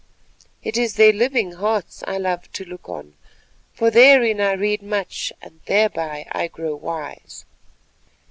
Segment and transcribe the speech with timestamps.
[0.63, 3.13] It is their living hearts I love to look on,
[3.71, 7.45] for therein I read much and thereby I grow wise.